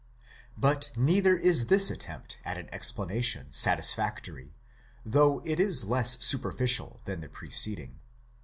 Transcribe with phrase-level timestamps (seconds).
[0.57, 4.55] But neither is this attempt at an explanation satisfactory,
[5.05, 7.99] though it is less superficial than the preceding.